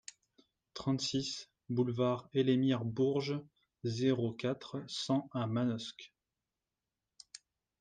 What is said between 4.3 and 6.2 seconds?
quatre, cent à Manosque